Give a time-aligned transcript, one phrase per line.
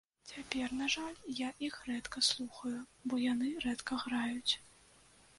[0.29, 2.73] Цяпер, на жаль, я іх рэдка слухаю,
[3.11, 4.53] бо яны рэдка граюць.